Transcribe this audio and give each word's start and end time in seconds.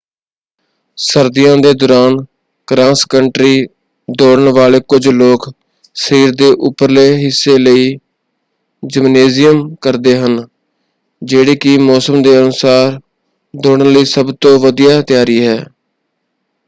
ਸਰਦੀਆਂ 0.97 1.57
ਦੇ 1.57 1.71
ਦੌਰਾਨ 1.73 2.15
ਕ੍ਰਾਸ 2.67 3.03
ਕੰਟਰੀ 3.05 3.65
ਦੌੜਨ 4.07 4.47
ਵਾਲੇ 4.49 4.79
ਕੁਝ 4.87 5.07
ਲੋਕ 5.09 5.49
ਸਰੀਰ 5.95 6.31
ਦੇ 6.35 6.49
ਉਪਰਲੇ 6.61 7.05
ਹਿੱਸੇ 7.15 7.57
ਲਈ 7.57 7.93
ਜਿਮਨੇਜ਼ੀਅਮ 8.83 9.63
ਕਰਦੇ 9.81 10.17
ਹਨ 10.17 10.39
ਜਿਹੜੀ 11.21 11.55
ਕਿ 11.57 11.77
ਮੌਸਮ 11.79 12.21
ਦੇ 12.21 12.37
ਅਨੁਸਾਰ 12.39 12.99
ਦੌੜਨ 13.53 13.91
ਲਈ 13.91 14.05
ਸਭ 14.07 14.31
ਤੋਂ 14.41 14.57
ਵਧੀਆ 14.59 15.01
ਤਿਆਰੀ 15.03 15.41
ਹੈ। 15.47 15.57